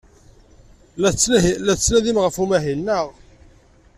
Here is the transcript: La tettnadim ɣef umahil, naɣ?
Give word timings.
La 1.01 1.09
tettnadim 1.13 2.17
ɣef 2.23 2.35
umahil, 2.43 2.79
naɣ? 2.83 3.05